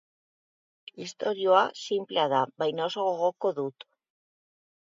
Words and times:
Istorioa 1.05 1.59
sinplea 1.83 2.25
da 2.33 2.41
baina 2.63 2.89
oso 2.89 3.07
gogoko 3.11 3.53
dut. 3.63 3.91